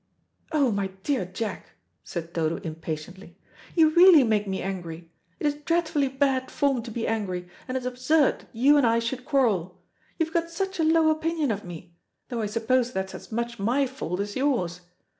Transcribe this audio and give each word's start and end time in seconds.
"Oh, 0.51 0.71
my 0.71 0.87
dear 1.03 1.25
Jack," 1.25 1.73
said 2.03 2.33
Dodo 2.33 2.55
impatiently, 2.57 3.37
"you 3.75 3.89
really 3.91 4.23
make 4.23 4.47
me 4.47 4.59
angry. 4.59 5.11
It 5.39 5.45
is 5.45 5.53
dreadfully 5.53 6.07
bad 6.07 6.49
form 6.49 6.81
to 6.81 6.89
be 6.89 7.05
angry, 7.05 7.47
and 7.67 7.77
it 7.77 7.81
is 7.81 7.85
absurd 7.85 8.39
that 8.39 8.49
you 8.51 8.77
and 8.77 8.87
I 8.87 8.97
should 8.97 9.25
quarrel. 9.25 9.79
You've 10.17 10.33
got 10.33 10.49
such 10.49 10.79
a 10.79 10.83
low 10.83 11.11
opinion 11.11 11.51
of 11.51 11.63
me; 11.63 11.93
though 12.29 12.41
I 12.41 12.47
suppose 12.47 12.91
that's 12.91 13.13
as 13.13 13.31
much 13.31 13.59
my 13.59 13.85
fault 13.85 14.19
as 14.19 14.35
yours. 14.35 14.81